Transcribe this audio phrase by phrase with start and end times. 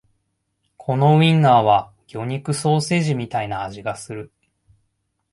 [0.77, 4.31] このウインナーは魚肉ソーセージみたいな味がする